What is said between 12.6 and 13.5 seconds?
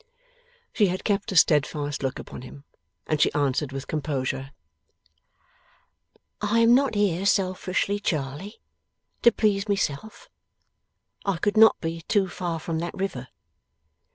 that river.